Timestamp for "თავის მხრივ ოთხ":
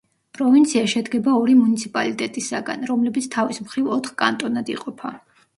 3.37-4.17